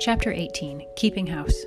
[0.00, 1.64] Chapter 18 Keeping House.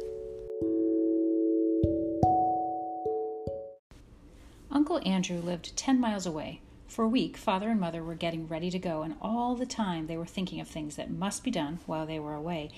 [4.71, 6.61] Uncle Andrew lived 10 miles away.
[6.87, 10.07] For a week, father and mother were getting ready to go, and all the time
[10.07, 12.71] they were thinking of things that must be done while they were away.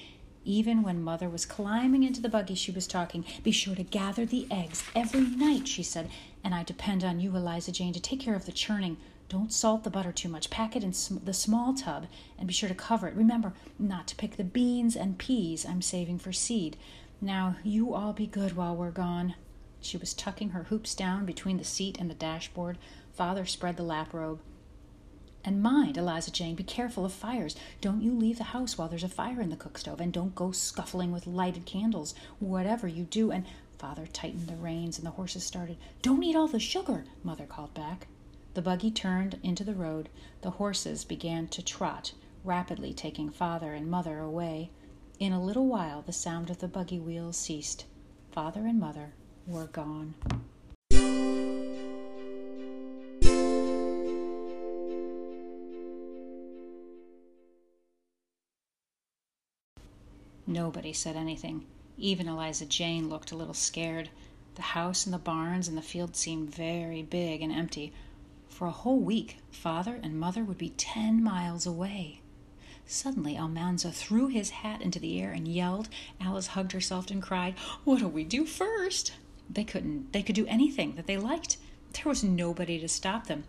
[0.43, 3.23] Even when mother was climbing into the buggy, she was talking.
[3.43, 6.09] Be sure to gather the eggs every night, she said,
[6.43, 8.97] and I depend on you, Eliza Jane, to take care of the churning.
[9.29, 10.49] Don't salt the butter too much.
[10.49, 12.07] Pack it in sm- the small tub
[12.37, 13.15] and be sure to cover it.
[13.15, 16.77] Remember not to pick the beans and peas I'm saving for seed.
[17.19, 19.35] Now, you all be good while we're gone.
[19.81, 22.77] She was tucking her hoops down between the seat and the dashboard.
[23.13, 24.39] Father spread the lap robe.
[25.45, 27.55] And mind, Eliza Jane, be careful of fires.
[27.81, 30.35] Don't you leave the house while there's a fire in the cook stove, and don't
[30.35, 33.29] go scuffling with lighted candles, whatever you do.
[33.31, 33.45] And
[33.77, 35.77] father tightened the reins, and the horses started.
[36.01, 38.07] Don't eat all the sugar, mother called back.
[38.53, 40.09] The buggy turned into the road.
[40.41, 44.69] The horses began to trot, rapidly taking father and mother away.
[45.19, 47.85] In a little while, the sound of the buggy wheels ceased.
[48.31, 49.13] Father and mother
[49.47, 50.13] were gone.
[60.45, 61.65] Nobody said anything.
[61.97, 64.09] Even Eliza Jane looked a little scared.
[64.55, 67.91] The house and the barns and the field seemed very big and empty.
[68.53, 72.21] For a whole week, father and mother would be ten miles away.
[72.85, 75.89] Suddenly, Almanzo threw his hat into the air and yelled.
[76.21, 79.13] Alice hugged herself and cried, What'll we do first?
[79.49, 81.57] They couldn't, they could do anything that they liked.
[81.93, 83.45] There was nobody to stop them.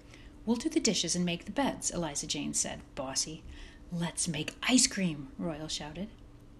[0.46, 3.42] We'll do the dishes and make the beds, Eliza Jane said, bossy.
[3.92, 6.08] Let's make ice cream, Royal shouted.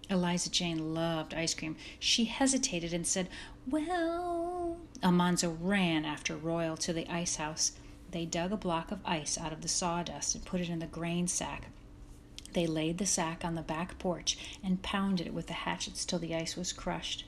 [0.07, 1.77] Eliza Jane loved ice cream.
[1.99, 3.27] She hesitated and said,
[3.67, 4.77] Well.
[5.01, 7.71] Almanzo ran after Royal to the ice house.
[8.15, 10.87] They dug a block of ice out of the sawdust and put it in the
[10.87, 11.67] grain sack.
[12.53, 16.19] They laid the sack on the back porch and pounded it with the hatchets till
[16.19, 17.25] the ice was crushed.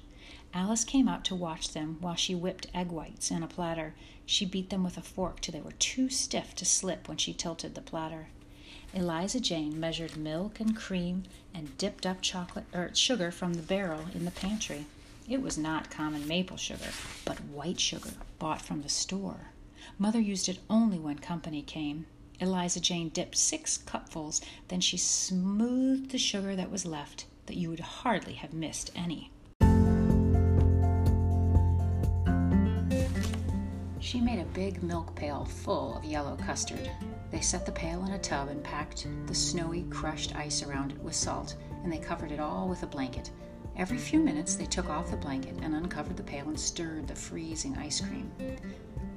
[0.54, 3.96] Alice came out to watch them while she whipped egg whites in a platter.
[4.26, 7.34] She beat them with a fork till they were too stiff to slip when she
[7.34, 8.30] tilted the platter.
[8.94, 11.24] Eliza Jane measured milk and cream
[11.54, 14.86] and dipped up chocolate or sugar from the barrel in the pantry.
[15.28, 16.92] It was not common maple sugar,
[17.26, 19.48] but white sugar bought from the store.
[19.98, 22.06] Mother used it only when company came.
[22.40, 27.70] Eliza Jane dipped six cupfuls, then she smoothed the sugar that was left, that you
[27.70, 29.32] would hardly have missed any.
[34.00, 36.90] She made a big milk pail full of yellow custard.
[37.30, 41.00] They set the pail in a tub and packed the snowy, crushed ice around it
[41.00, 43.32] with salt, and they covered it all with a blanket.
[43.76, 47.16] Every few minutes, they took off the blanket and uncovered the pail and stirred the
[47.16, 48.32] freezing ice cream.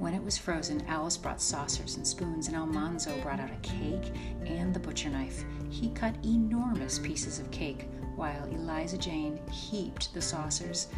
[0.00, 4.14] When it was frozen, Alice brought saucers and spoons, and Almanzo brought out a cake
[4.46, 5.44] and the butcher knife.
[5.68, 10.88] He cut enormous pieces of cake, while Eliza Jane heaped the saucers.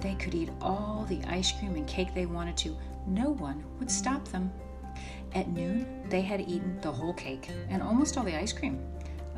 [0.00, 2.76] They could eat all the ice cream and cake they wanted to.
[3.06, 4.52] No one would stop them.
[5.36, 8.84] At noon, they had eaten the whole cake and almost all the ice cream.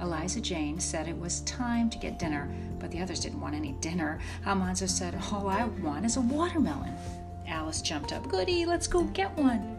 [0.00, 3.72] Eliza Jane said it was time to get dinner, but the others didn't want any
[3.82, 4.18] dinner.
[4.46, 6.94] Almanzo said, All I want is a watermelon.
[7.50, 8.26] Alice jumped up.
[8.28, 9.78] Goody, let's go get one.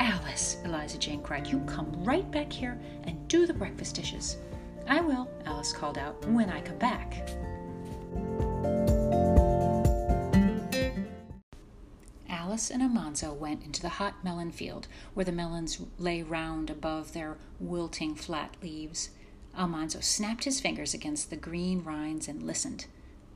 [0.00, 4.36] Alice, Eliza Jane cried, you come right back here and do the breakfast dishes.
[4.88, 7.28] I will, Alice called out, when I come back.
[12.28, 17.12] Alice and Almanzo went into the hot melon field, where the melons lay round above
[17.12, 19.10] their wilting flat leaves.
[19.56, 22.86] Almanzo snapped his fingers against the green rinds and listened.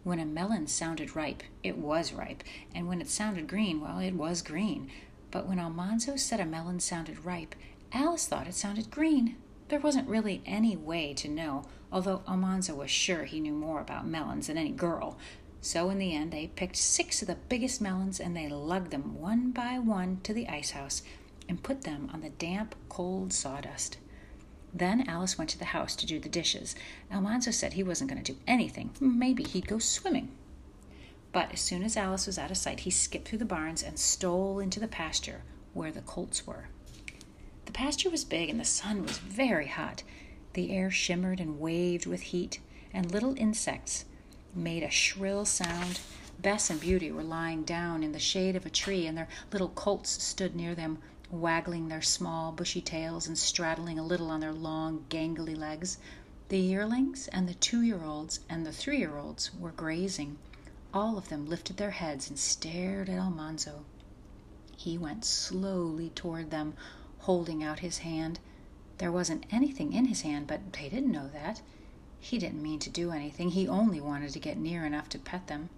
[0.07, 4.15] When a melon sounded ripe, it was ripe, and when it sounded green, well, it
[4.15, 4.89] was green.
[5.33, 7.57] But when Almanzo said a melon sounded ripe,
[7.93, 9.35] Alice thought it sounded green.
[9.67, 14.07] There wasn't really any way to know, although Almanzo was sure he knew more about
[14.07, 15.19] melons than any girl.
[15.61, 19.21] So in the end, they picked six of the biggest melons and they lugged them
[19.21, 21.03] one by one to the ice house
[21.49, 23.97] and put them on the damp, cold sawdust.
[24.77, 26.75] Then Alice went to the house to do the dishes.
[27.11, 28.91] Almanzo said he wasn't going to do anything.
[29.01, 30.29] Maybe he'd go swimming.
[31.33, 33.99] But as soon as Alice was out of sight, he skipped through the barns and
[33.99, 35.41] stole into the pasture
[35.73, 36.69] where the colts were.
[37.65, 40.03] The pasture was big and the sun was very hot.
[40.53, 42.61] The air shimmered and waved with heat,
[42.93, 44.05] and little insects
[44.55, 46.01] made a shrill sound.
[46.39, 49.71] Bess and Beauty were lying down in the shade of a tree, and their little
[49.71, 50.99] colts stood near them,
[51.31, 55.99] waggling their small bushy tails and straddling a little on their long gangly legs.
[56.49, 60.39] The yearlings and the two year olds and the three year olds were grazing.
[60.95, 63.85] All of them lifted their heads and stared at Almanzo.
[64.77, 66.75] He went slowly toward them,
[67.21, 68.39] holding out his hand.
[68.99, 71.61] There wasn't anything in his hand, but they didn't know that.
[72.21, 75.49] He didn't mean to do anything, he only wanted to get near enough to pet
[75.49, 75.71] them.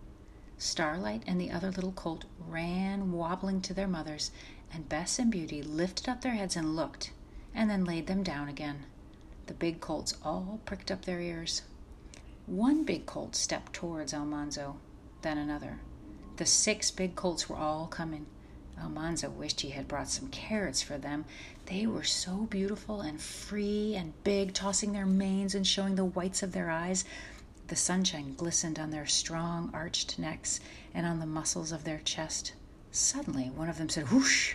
[0.58, 4.32] Starlight and the other little colt ran wobbling to their mothers,
[4.72, 7.12] and Bess and Beauty lifted up their heads and looked,
[7.54, 8.84] and then laid them down again.
[9.46, 11.62] The big colts all pricked up their ears.
[12.46, 14.76] One big colt stepped towards Almanzo,
[15.22, 15.78] then another.
[16.36, 18.26] The six big colts were all coming.
[18.80, 21.24] Almanzo wished he had brought some carrots for them.
[21.66, 26.42] They were so beautiful and free and big, tossing their manes and showing the whites
[26.42, 27.04] of their eyes.
[27.68, 30.58] The sunshine glistened on their strong, arched necks
[30.94, 32.54] and on the muscles of their chest.
[32.90, 34.54] Suddenly, one of them said, whoosh!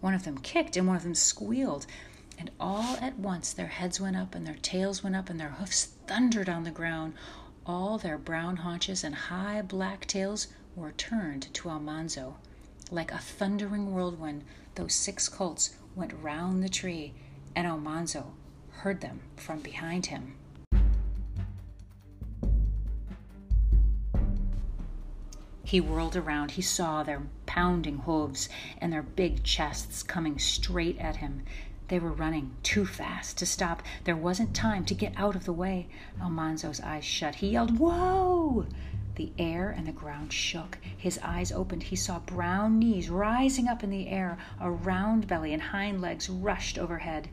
[0.00, 1.86] One of them kicked and one of them squealed.
[2.38, 5.50] And all at once their heads went up and their tails went up and their
[5.50, 7.14] hoofs thundered on the ground.
[7.66, 12.36] All their brown haunches and high black tails were turned to Almanzo.
[12.92, 14.44] Like a thundering whirlwind,
[14.76, 17.12] those six colts went round the tree,
[17.56, 18.34] and Almanzo
[18.70, 20.36] heard them from behind him.
[25.72, 26.50] He whirled around.
[26.50, 31.44] He saw their pounding hooves and their big chests coming straight at him.
[31.88, 33.82] They were running too fast to stop.
[34.04, 35.88] There wasn't time to get out of the way.
[36.20, 37.36] Almanzo's eyes shut.
[37.36, 38.66] He yelled, Whoa!
[39.14, 40.76] The air and the ground shook.
[40.94, 41.84] His eyes opened.
[41.84, 44.36] He saw brown knees rising up in the air.
[44.60, 47.30] A round belly and hind legs rushed overhead.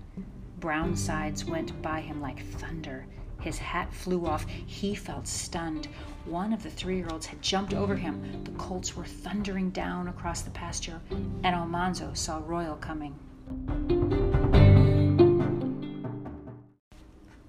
[0.62, 3.06] Brown sides went by him like thunder.
[3.42, 4.46] His hat flew off.
[4.48, 5.90] He felt stunned.
[6.30, 8.44] One of the three year olds had jumped over him.
[8.44, 13.18] The colts were thundering down across the pasture, and Almanzo saw Royal coming.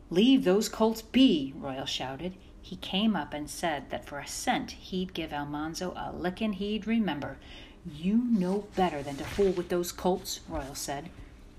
[0.08, 2.32] Leave those colts be, Royal shouted.
[2.62, 6.86] He came up and said that for a cent he'd give Almanzo a lickin' he'd
[6.86, 7.36] remember.
[7.84, 11.10] You know better than to fool with those colts, Royal said.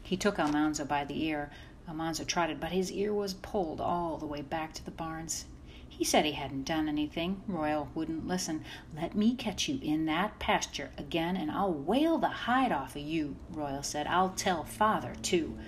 [0.01, 1.51] He took Almanzo by the ear.
[1.87, 5.45] Almanzo trotted, but his ear was pulled all the way back to the barns.
[6.01, 7.43] He said he hadn't done anything.
[7.47, 8.63] Royal wouldn't listen.
[8.99, 13.03] Let me catch you in that pasture again, and I'll whale the hide off of
[13.03, 14.07] you, Royal said.
[14.07, 15.59] I'll tell father, too.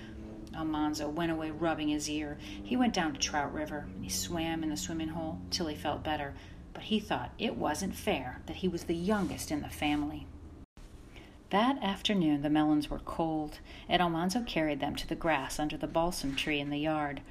[0.56, 2.40] Almanzo went away rubbing his ear.
[2.42, 3.86] He went down to Trout River.
[3.94, 6.34] And he swam in the swimming hole till he felt better,
[6.74, 10.26] but he thought it wasn't fair that he was the youngest in the family.
[11.52, 15.86] That afternoon the melons were cold, and Almanzo carried them to the grass under the
[15.86, 17.22] balsam tree in the yard.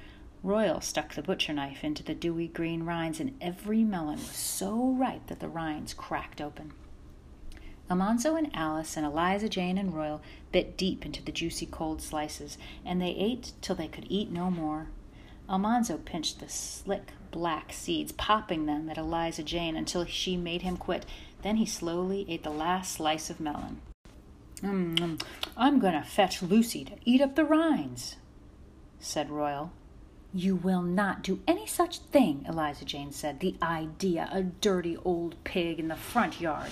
[0.43, 4.89] Royal stuck the butcher knife into the dewy green rinds, and every melon was so
[4.91, 6.73] ripe that the rinds cracked open.
[7.89, 12.57] Almanzo and Alice and Eliza Jane and Royal bit deep into the juicy cold slices,
[12.85, 14.87] and they ate till they could eat no more.
[15.49, 20.75] Almanzo pinched the slick black seeds, popping them at Eliza Jane until she made him
[20.75, 21.05] quit.
[21.41, 23.81] Then he slowly ate the last slice of melon.
[24.61, 25.21] Mm,
[25.57, 28.17] I'm going to fetch Lucy to eat up the rinds,
[28.99, 29.71] said Royal.
[30.35, 33.39] You will not do any such thing, Eliza Jane said.
[33.39, 36.71] The idea, a dirty old pig in the front yard.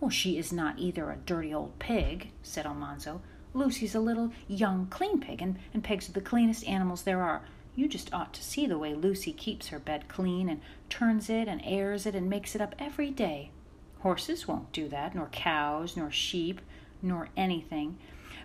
[0.00, 3.20] Well, she is not either a dirty old pig, said Almanzo.
[3.52, 7.42] Lucy's a little young, clean pig, and, and pigs are the cleanest animals there are.
[7.76, 11.46] You just ought to see the way Lucy keeps her bed clean and turns it
[11.46, 13.50] and airs it and makes it up every day.
[13.98, 16.62] Horses won't do that, nor cows, nor sheep,
[17.02, 17.98] nor anything.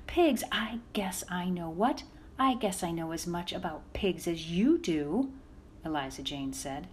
[0.06, 2.04] Pigs, I guess I know what?
[2.38, 5.32] I guess I know as much about pigs as you do,
[5.86, 6.88] Eliza Jane said.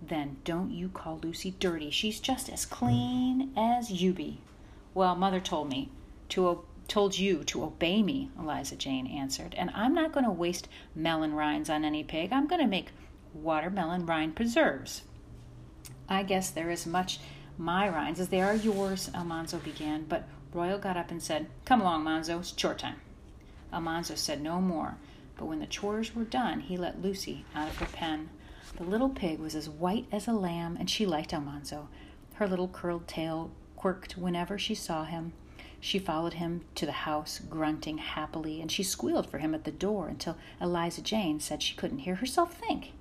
[0.00, 1.90] Then don't you call Lucy dirty.
[1.90, 4.40] She's just as clean as you be.
[4.94, 5.90] Well, mother told me
[6.30, 10.68] to told you to obey me, Eliza Jane answered, and I'm not going to waste
[10.94, 12.30] melon rinds on any pig.
[12.32, 12.88] I'm going to make
[13.32, 15.02] watermelon rind preserves.
[16.08, 17.20] I guess they're as much
[17.56, 21.80] my rinds as they are yours, Almanzo began, but Royal got up and said, Come
[21.80, 22.96] along, Manzo, it's chore time.
[23.74, 24.96] Almanzo said no more,
[25.36, 28.30] but when the chores were done, he let Lucy out of her pen.
[28.76, 31.88] The little pig was as white as a lamb, and she liked Almanzo.
[32.34, 35.32] Her little curled tail quirked whenever she saw him.
[35.80, 39.70] She followed him to the house, grunting happily, and she squealed for him at the
[39.70, 42.92] door until Eliza Jane said she couldn't hear herself think.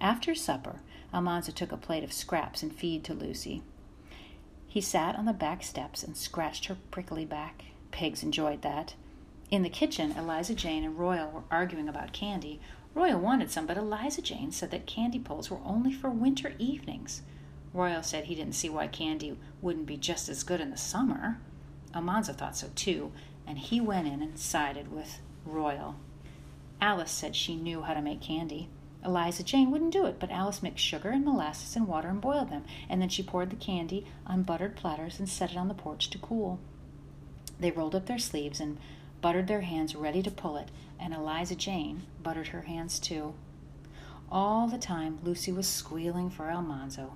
[0.00, 0.80] After supper,
[1.12, 3.62] Almanzo took a plate of scraps and feed to Lucy.
[4.66, 7.66] He sat on the back steps and scratched her prickly back.
[7.90, 8.94] Pigs enjoyed that.
[9.52, 12.58] In the kitchen, Eliza Jane and Royal were arguing about candy,
[12.94, 17.20] Royal wanted some, but Eliza Jane said that candy poles were only for winter evenings.
[17.74, 21.38] Royal said he didn't see why candy wouldn't be just as good in the summer.
[21.94, 23.12] Almanzo thought so too,
[23.46, 25.96] and he went in and sided with Royal.
[26.80, 28.70] Alice said she knew how to make candy.
[29.04, 32.48] Eliza Jane wouldn't do it, but Alice mixed sugar and molasses and water and boiled
[32.48, 35.74] them, and then she poured the candy on buttered platters and set it on the
[35.74, 36.58] porch to cool.
[37.60, 38.78] They rolled up their sleeves and
[39.22, 40.68] buttered their hands ready to pull it,
[41.00, 43.32] and Eliza Jane buttered her hands too.
[44.30, 47.14] All the time, Lucy was squealing for Almanzo.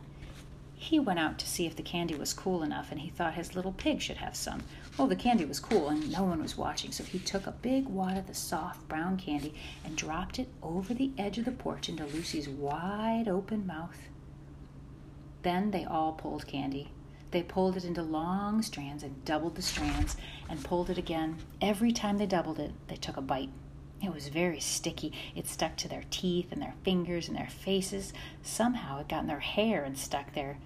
[0.74, 3.56] He went out to see if the candy was cool enough, and he thought his
[3.56, 4.62] little pig should have some.
[4.96, 7.86] Well, the candy was cool, and no one was watching, so he took a big
[7.86, 11.88] wad of the soft brown candy and dropped it over the edge of the porch
[11.88, 14.08] into Lucy's wide open mouth.
[15.42, 16.90] Then they all pulled candy.
[17.30, 20.16] They pulled it into long strands and doubled the strands
[20.48, 21.38] and pulled it again.
[21.60, 23.50] Every time they doubled it, they took a bite.
[24.02, 25.12] It was very sticky.
[25.34, 28.12] It stuck to their teeth and their fingers and their faces.
[28.42, 30.58] Somehow it got in their hair and stuck there.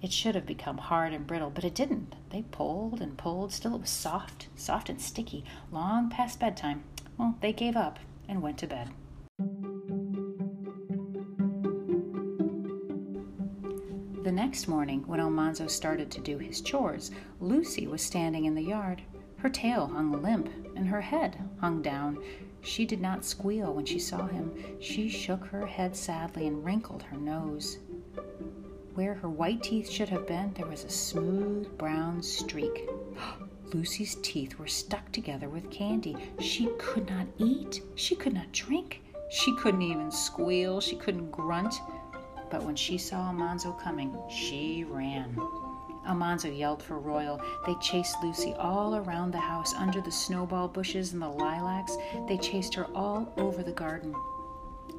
[0.00, 2.14] It should have become hard and brittle, but it didn't.
[2.30, 3.52] They pulled and pulled.
[3.52, 6.84] Still, it was soft, soft and sticky, long past bedtime.
[7.16, 7.98] Well, they gave up
[8.28, 8.90] and went to bed.
[14.38, 19.02] Next morning, when Almanzo started to do his chores, Lucy was standing in the yard.
[19.38, 22.22] Her tail hung limp, and her head hung down.
[22.60, 24.52] She did not squeal when she saw him.
[24.78, 27.78] She shook her head sadly and wrinkled her nose.
[28.94, 32.88] Where her white teeth should have been, there was a smooth brown streak.
[33.74, 36.16] Lucy's teeth were stuck together with candy.
[36.38, 37.82] She could not eat.
[37.96, 39.02] She could not drink.
[39.30, 40.80] She couldn't even squeal.
[40.80, 41.74] She couldn't grunt.
[42.50, 45.38] But when she saw Almanzo coming, she ran.
[46.06, 47.40] Almanzo yelled for Royal.
[47.66, 51.96] They chased Lucy all around the house, under the snowball bushes and the lilacs.
[52.26, 54.14] They chased her all over the garden.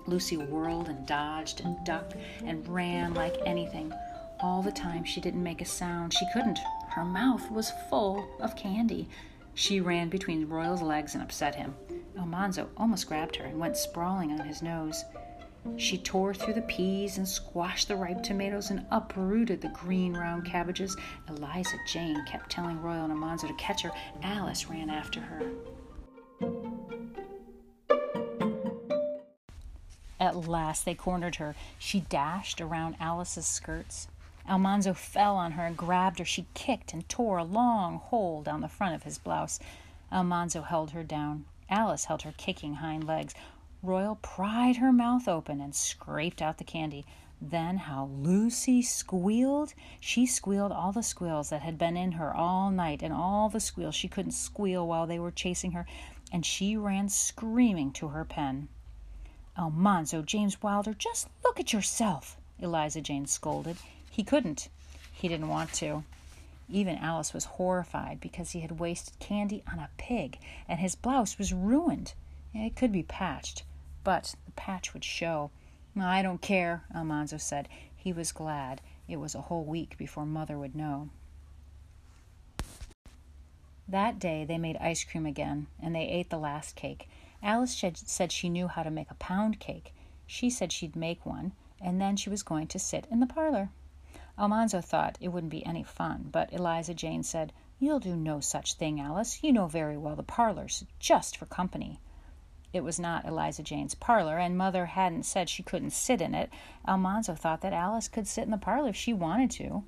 [0.05, 2.15] Lucy whirled and dodged and ducked
[2.45, 3.91] and ran like anything.
[4.39, 6.13] All the time she didn't make a sound.
[6.13, 6.59] She couldn't.
[6.89, 9.09] Her mouth was full of candy.
[9.53, 11.75] She ran between Royal's legs and upset him.
[12.17, 15.03] Almanzo almost grabbed her and went sprawling on his nose.
[15.77, 20.45] She tore through the peas and squashed the ripe tomatoes and uprooted the green round
[20.45, 20.95] cabbages.
[21.27, 23.91] Eliza Jane kept telling Royal and Almanzo to catch her.
[24.21, 25.41] Alice ran after her.
[30.19, 31.55] At last they cornered her.
[31.77, 34.09] She dashed around Alice's skirts.
[34.47, 36.25] Almanzo fell on her and grabbed her.
[36.25, 39.59] She kicked and tore a long hole down the front of his blouse.
[40.11, 41.45] Almanzo held her down.
[41.69, 43.33] Alice held her kicking hind legs.
[43.81, 47.05] Royal pried her mouth open and scraped out the candy.
[47.41, 49.73] Then how Lucy squealed!
[50.01, 53.61] She squealed all the squeals that had been in her all night, and all the
[53.61, 55.85] squeals she couldn't squeal while they were chasing her,
[56.29, 58.67] and she ran screaming to her pen.
[59.57, 63.77] Almanzo James Wilder, just look at yourself, Eliza Jane scolded.
[64.11, 64.67] He couldn't.
[65.13, 66.03] He didn't want to.
[66.67, 71.37] Even Alice was horrified because he had wasted candy on a pig, and his blouse
[71.37, 72.13] was ruined.
[72.53, 73.63] It could be patched,
[74.09, 75.51] but the patch would show.
[75.95, 77.69] I don't care, Almanzo said.
[77.95, 81.09] He was glad it was a whole week before Mother would know.
[83.87, 87.07] That day they made ice cream again, and they ate the last cake.
[87.43, 89.93] Alice said she knew how to make a pound cake.
[90.25, 93.69] She said she'd make one, and then she was going to sit in the parlor.
[94.39, 98.73] Almanzo thought it wouldn't be any fun, but Eliza Jane said, You'll do no such
[98.73, 99.43] thing, Alice.
[99.43, 101.99] You know very well the parlor's just for company.
[102.71, 106.51] It was not Eliza Jane's parlor, and Mother hadn't said she couldn't sit in it.
[106.87, 109.83] Almanzo thought that Alice could sit in the parlor if she wanted to.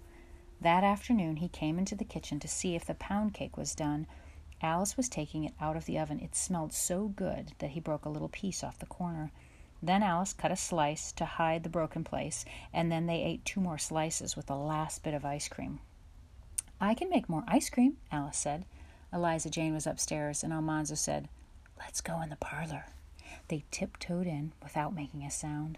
[0.60, 4.08] That afternoon he came into the kitchen to see if the pound cake was done.
[4.62, 6.20] Alice was taking it out of the oven.
[6.20, 9.32] It smelled so good that he broke a little piece off the corner.
[9.82, 13.60] Then Alice cut a slice to hide the broken place, and then they ate two
[13.60, 15.80] more slices with the last bit of ice cream.
[16.80, 18.66] I can make more ice cream, Alice said.
[19.12, 21.28] Eliza Jane was upstairs, and Almanzo said,
[21.82, 22.86] Let's go in the parlor.
[23.50, 25.78] They tiptoed in without making a sound.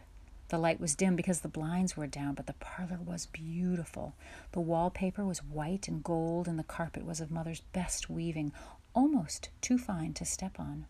[0.50, 4.14] The light was dim because the blinds were down, but the parlor was beautiful.
[4.52, 8.52] The wallpaper was white and gold, and the carpet was of Mother's best weaving,
[8.94, 10.86] almost too fine to step on.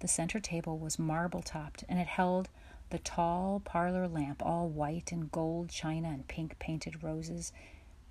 [0.00, 2.48] The center table was marble topped, and it held
[2.90, 7.52] the tall parlor lamp, all white and gold china and pink painted roses.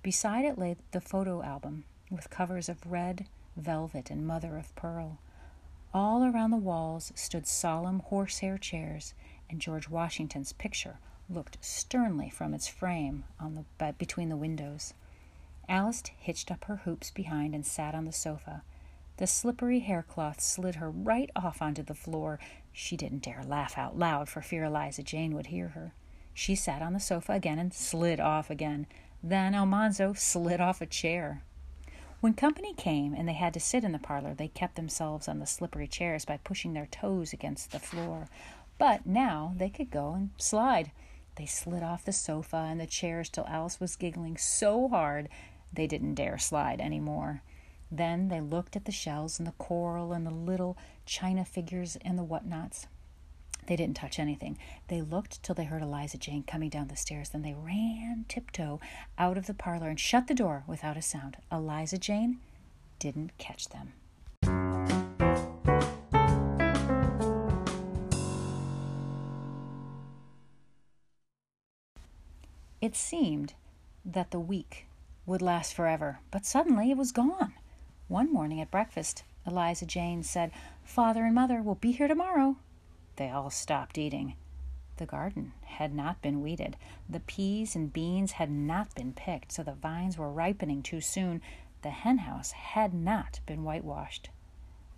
[0.02, 5.18] Beside it lay the photo album, with covers of red velvet and mother of pearl.
[5.92, 9.12] All around the walls stood solemn horsehair chairs,
[9.48, 14.94] and George Washington's picture looked sternly from its frame on the between the windows.
[15.68, 18.62] Alice hitched up her hoops behind and sat on the sofa.
[19.16, 22.38] The slippery haircloth slid her right off onto the floor.
[22.72, 25.92] She didn't dare laugh out loud for fear Eliza Jane would hear her.
[26.32, 28.86] She sat on the sofa again and slid off again.
[29.22, 31.42] Then Almanzo slid off a chair.
[32.20, 35.38] When company came and they had to sit in the parlor, they kept themselves on
[35.38, 38.28] the slippery chairs by pushing their toes against the floor.
[38.76, 40.92] But now they could go and slide.
[41.36, 45.30] They slid off the sofa and the chairs till Alice was giggling so hard
[45.72, 47.42] they didn't dare slide any more.
[47.90, 52.18] Then they looked at the shells and the coral and the little china figures and
[52.18, 52.86] the whatnots.
[53.70, 54.58] They didn't touch anything.
[54.88, 57.28] They looked till they heard Eliza Jane coming down the stairs.
[57.28, 58.80] Then they ran tiptoe
[59.16, 61.36] out of the parlor and shut the door without a sound.
[61.52, 62.40] Eliza Jane
[62.98, 63.92] didn't catch them.
[72.80, 73.54] It seemed
[74.04, 74.88] that the week
[75.26, 77.52] would last forever, but suddenly it was gone.
[78.08, 80.50] One morning at breakfast, Eliza Jane said,
[80.82, 82.56] Father and Mother will be here tomorrow.
[83.20, 84.36] They all stopped eating.
[84.96, 86.78] The garden had not been weeded.
[87.06, 91.42] The peas and beans had not been picked, so the vines were ripening too soon.
[91.82, 94.30] The hen house had not been whitewashed.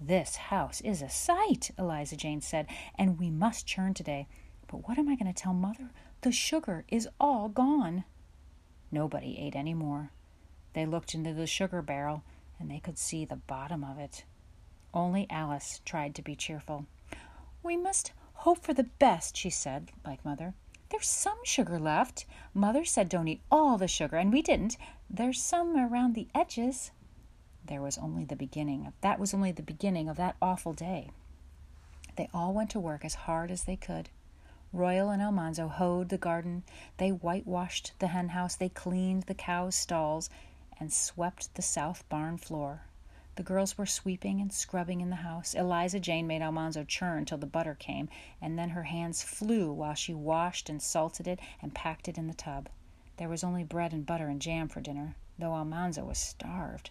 [0.00, 4.28] This house is a sight, Eliza Jane said, and we must churn today.
[4.68, 5.90] But what am I going to tell Mother?
[6.20, 8.04] The sugar is all gone.
[8.92, 10.12] Nobody ate any more.
[10.74, 12.22] They looked into the sugar barrel,
[12.60, 14.22] and they could see the bottom of it.
[14.94, 16.86] Only Alice tried to be cheerful.
[17.62, 20.54] We must hope for the best, she said, like Mother.
[20.90, 22.26] There's some sugar left.
[22.52, 24.76] Mother said don't eat all the sugar, and we didn't.
[25.08, 26.90] There's some around the edges.
[27.64, 28.92] There was only the beginning.
[29.00, 31.10] That was only the beginning of that awful day.
[32.16, 34.10] They all went to work as hard as they could.
[34.72, 36.64] Royal and Almanzo hoed the garden.
[36.96, 38.56] They whitewashed the hen house.
[38.56, 40.28] They cleaned the cows' stalls
[40.78, 42.82] and swept the south barn floor.
[43.34, 45.54] The girls were sweeping and scrubbing in the house.
[45.54, 48.10] Eliza Jane made Almanzo churn till the butter came,
[48.42, 52.26] and then her hands flew while she washed and salted it and packed it in
[52.26, 52.68] the tub.
[53.16, 56.90] There was only bread and butter and jam for dinner, though Almanzo was starved.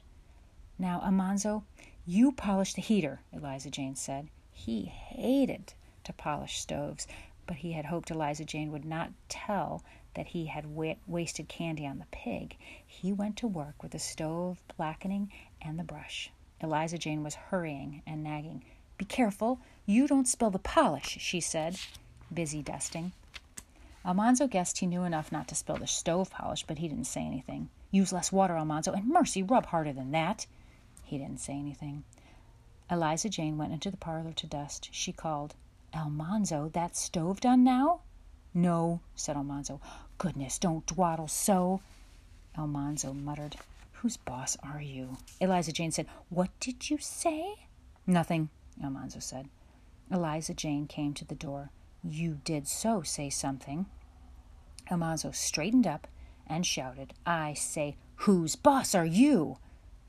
[0.80, 1.64] Now, Almanzo,
[2.08, 4.28] you polish the heater, Eliza Jane said.
[4.52, 5.74] He hated
[6.06, 7.08] to polish stoves,
[7.46, 9.84] but he had hoped Eliza Jane would not tell
[10.16, 12.58] that he had wa- wasted candy on the pig.
[12.86, 16.32] He went to work with the stove blackening and the brush.
[16.60, 18.64] Eliza Jane was hurrying and nagging.
[18.98, 21.78] Be careful, you don't spill the polish, she said,
[22.34, 23.12] busy dusting.
[24.06, 27.22] Almanzo guessed he knew enough not to spill the stove polish, but he didn't say
[27.22, 27.70] anything.
[27.92, 30.48] Use less water, Almanzo, and mercy, rub harder than that.
[31.04, 32.04] He didn't say anything.
[32.90, 34.90] Eliza Jane went into the parlor to dust.
[34.92, 35.56] She called,
[35.94, 38.02] Almanzo, that stove done now?
[38.54, 39.80] No, said Almanzo.
[40.18, 41.82] Goodness, don't dwaddle so.
[42.58, 43.56] Almanzo muttered,
[44.02, 45.18] Whose boss are you?
[45.40, 47.68] Eliza Jane said, What did you say?
[48.08, 48.50] Nothing,
[48.84, 49.48] Almanzo said.
[50.10, 51.70] Eliza Jane came to the door.
[52.04, 53.86] You did so say something.
[54.90, 56.08] Almanzo straightened up
[56.48, 59.60] and shouted, I say, Whose boss are you?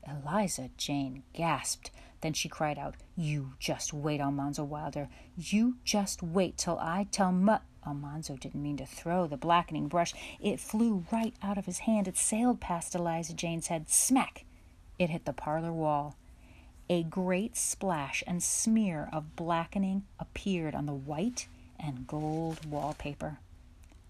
[0.07, 1.91] Eliza Jane gasped.
[2.21, 5.07] Then she cried out, You just wait, Almanzo Wilder.
[5.37, 7.57] You just wait till I tell Mu.
[7.85, 10.13] Almanzo didn't mean to throw the blackening brush.
[10.39, 12.07] It flew right out of his hand.
[12.07, 13.89] It sailed past Eliza Jane's head.
[13.89, 14.45] Smack!
[14.99, 16.15] It hit the parlor wall.
[16.89, 21.47] A great splash and smear of blackening appeared on the white
[21.79, 23.39] and gold wallpaper.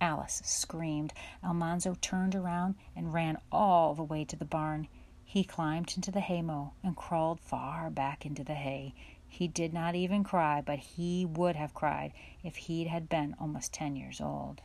[0.01, 1.13] Alice screamed.
[1.43, 4.87] Almanzo turned around and ran all the way to the barn.
[5.23, 8.93] He climbed into the haymow and crawled far back into the hay.
[9.33, 13.73] He did not even cry, but he would have cried if he had been almost
[13.73, 14.61] ten years old.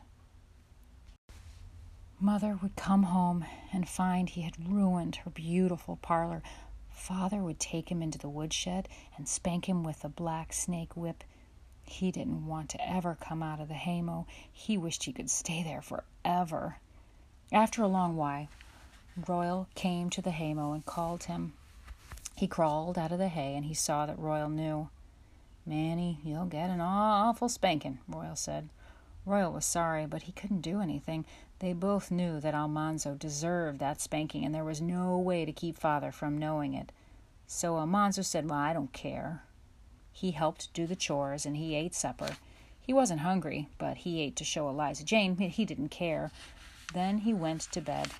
[2.20, 6.42] Mother would come home and find he had ruined her beautiful parlor.
[6.90, 11.24] Father would take him into the woodshed and spank him with a black snake whip.
[11.85, 14.26] He didn't want to ever come out of the haymow.
[14.52, 16.76] He wished he could stay there forever.
[17.50, 18.48] After a long while,
[19.26, 21.54] Royal came to the haymow and called him.
[22.38, 24.90] He crawled out of the hay and he saw that Royal knew.
[25.66, 28.68] Manny, you'll get an awful spanking, Royal said.
[29.27, 31.24] Royal was sorry, but he couldn't do anything.
[31.59, 35.77] They both knew that Almanzo deserved that spanking, and there was no way to keep
[35.77, 36.92] father from knowing it.
[37.48, 39.42] So Almanzo said, Well, I don't care.
[40.12, 42.37] He helped do the chores and he ate supper.
[42.81, 46.31] He wasn't hungry, but he ate to show Eliza Jane he didn't care.
[46.94, 48.12] Then he went to bed.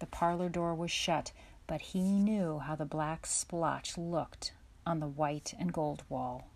[0.00, 1.32] The parlor door was shut,
[1.66, 4.52] but he knew how the black splotch looked
[4.86, 6.48] on the white and gold wall.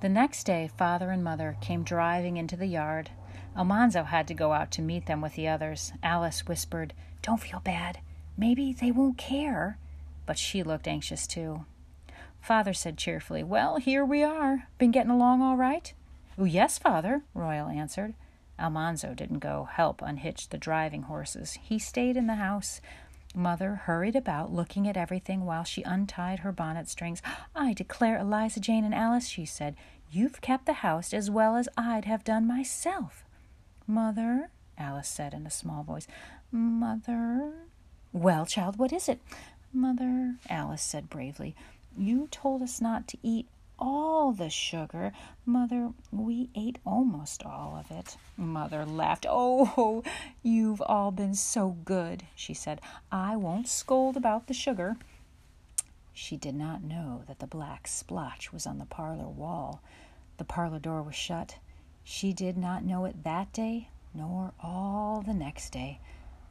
[0.00, 3.10] The next day, father and mother came driving into the yard.
[3.56, 5.92] Almanzo had to go out to meet them with the others.
[6.02, 8.00] Alice whispered, Don't feel bad.
[8.36, 9.78] Maybe they won't care.
[10.26, 11.64] But she looked anxious too.
[12.40, 14.68] Father said cheerfully, Well, here we are.
[14.78, 15.92] Been getting along all right?
[16.38, 18.14] Oh, yes, father, Royal answered.
[18.58, 21.58] Almanzo didn't go help unhitch the driving horses.
[21.62, 22.80] He stayed in the house.
[23.36, 27.20] Mother hurried about, looking at everything while she untied her bonnet strings.
[27.54, 29.76] I declare, Eliza Jane and Alice, she said,
[30.10, 33.26] you've kept the house as well as I'd have done myself.
[33.86, 36.08] Mother, Alice said in a small voice,
[36.50, 37.52] Mother.
[38.12, 39.20] Well, child, what is it?
[39.70, 41.54] Mother, Alice said bravely,
[41.96, 43.46] you told us not to eat
[43.78, 45.12] all the sugar.
[45.44, 48.16] Mother, we ate almost all of it.
[48.36, 49.26] Mother laughed.
[49.28, 50.02] Oh,
[50.42, 52.80] you've all been so good, she said.
[53.12, 54.96] I won't scold about the sugar.
[56.12, 59.82] She did not know that the black splotch was on the parlor wall.
[60.38, 61.58] The parlor door was shut.
[62.04, 66.00] She did not know it that day, nor all the next day.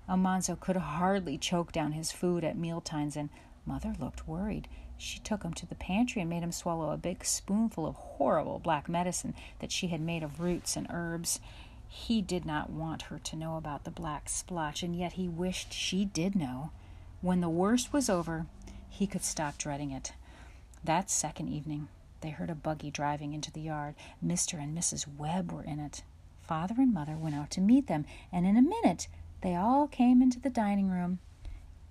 [0.07, 3.29] Almanzo could hardly choke down his food at mealtimes, and
[3.65, 4.67] Mother looked worried.
[4.97, 8.59] She took him to the pantry and made him swallow a big spoonful of horrible
[8.59, 11.39] black medicine that she had made of roots and herbs.
[11.87, 15.73] He did not want her to know about the black splotch, and yet he wished
[15.73, 16.71] she did know.
[17.21, 18.45] When the worst was over,
[18.89, 20.13] he could stop dreading it.
[20.83, 21.87] That second evening,
[22.21, 23.95] they heard a buggy driving into the yard.
[24.25, 24.61] Mr.
[24.61, 25.05] and Mrs.
[25.17, 26.03] Webb were in it.
[26.41, 29.07] Father and Mother went out to meet them, and in a minute
[29.41, 31.19] they all came into the dining room.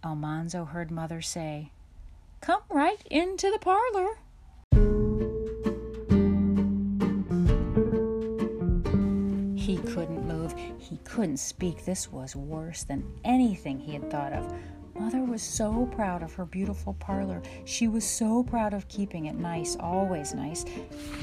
[0.04, 1.70] Almanzo heard Mother say,
[2.44, 4.18] Come right into the parlor.
[9.56, 10.54] He couldn't move.
[10.76, 11.86] He couldn't speak.
[11.86, 14.52] This was worse than anything he had thought of.
[14.94, 17.40] Mother was so proud of her beautiful parlor.
[17.64, 20.66] She was so proud of keeping it nice, always nice.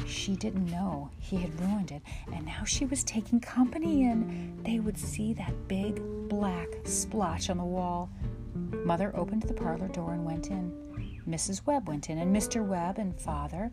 [0.08, 2.02] She didn't know he had ruined it,
[2.34, 4.58] and now she was taking company in.
[4.64, 8.10] They would see that big black splotch on the wall.
[8.56, 10.91] Mother opened the parlor door and went in.
[11.28, 11.66] Mrs.
[11.66, 12.66] Webb went in, and Mr.
[12.66, 13.72] Webb and father.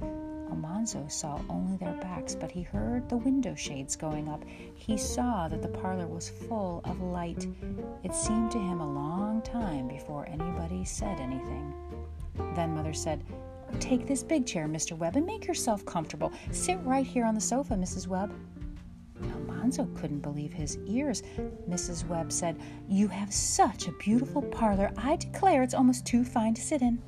[0.50, 4.44] Almanzo saw only their backs, but he heard the window shades going up.
[4.74, 7.46] He saw that the parlor was full of light.
[8.02, 11.74] It seemed to him a long time before anybody said anything.
[12.54, 13.24] Then Mother said,
[13.80, 14.96] Take this big chair, Mr.
[14.96, 16.32] Webb, and make yourself comfortable.
[16.50, 18.06] Sit right here on the sofa, Mrs.
[18.06, 18.32] Webb.
[19.22, 21.22] Almanzo couldn't believe his ears.
[21.68, 22.06] Mrs.
[22.06, 22.58] Webb said,
[22.88, 24.90] You have such a beautiful parlor.
[24.96, 27.02] I declare it's almost too fine to sit in.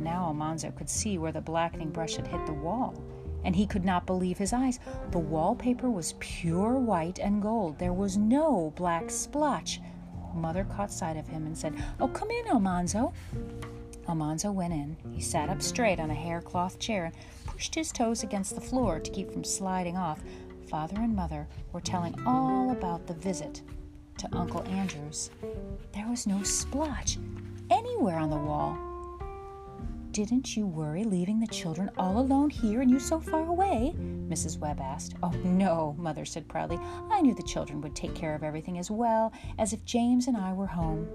[0.00, 2.94] Now Almanzo could see where the blackening brush had hit the wall,
[3.44, 4.80] and he could not believe his eyes.
[5.10, 7.78] The wallpaper was pure white and gold.
[7.78, 9.80] There was no black splotch.
[10.34, 13.12] Mother caught sight of him and said, Oh, come in, Almanzo.
[14.08, 14.96] Almanzo went in.
[15.12, 17.14] He sat up straight on a haircloth chair and
[17.46, 20.20] pushed his toes against the floor to keep from sliding off.
[20.68, 23.62] Father and Mother were telling all about the visit
[24.18, 25.30] to Uncle Andrew's.
[25.92, 27.18] There was no splotch
[27.70, 28.89] anywhere on the wall.
[30.20, 33.94] Didn't you worry leaving the children all alone here and you so far away?
[33.96, 34.58] Mrs.
[34.58, 35.14] Webb asked.
[35.22, 36.78] Oh, no, Mother said proudly.
[37.10, 40.36] I knew the children would take care of everything as well as if James and
[40.36, 41.08] I were home.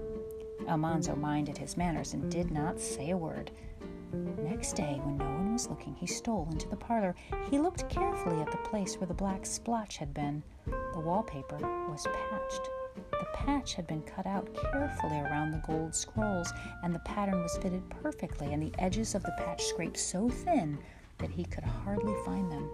[0.66, 3.52] Almanzo minded his manners and did not say a word.
[4.42, 7.14] Next day, when no one was looking, he stole into the parlor.
[7.48, 10.42] He looked carefully at the place where the black splotch had been.
[10.66, 12.70] The wallpaper was patched.
[13.10, 17.56] The patch had been cut out carefully around the gold scrolls, and the pattern was
[17.58, 20.78] fitted perfectly, and the edges of the patch scraped so thin
[21.18, 22.68] that he could hardly find them.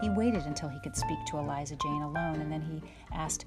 [0.00, 3.44] He waited until he could speak to Eliza Jane alone, and then he asked,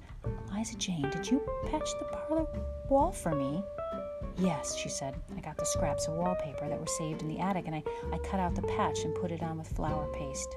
[0.50, 2.46] Eliza Jane, did you patch the parlor
[2.88, 3.62] wall for me?
[4.38, 5.14] Yes, she said.
[5.36, 8.18] I got the scraps of wallpaper that were saved in the attic, and I, I
[8.18, 10.56] cut out the patch and put it on with flour paste.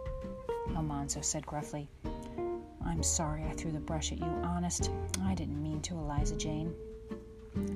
[0.75, 1.89] Almanzo said gruffly,
[2.89, 4.89] I'm sorry I threw the brush at you, honest.
[5.23, 6.73] I didn't mean to, Eliza Jane.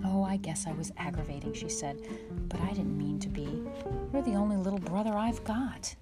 [0.03, 2.01] Oh, I guess I was aggravating, she said,
[2.49, 3.61] but I didn't mean to be.
[4.11, 5.95] You're the only little brother I've got.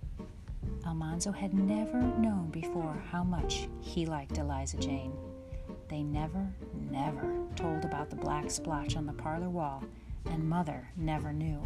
[0.86, 5.13] Almanzo had never known before how much he liked Eliza Jane.
[5.89, 6.47] They never,
[6.89, 9.84] never told about the black splotch on the parlor wall,
[10.26, 11.62] and Mother never knew.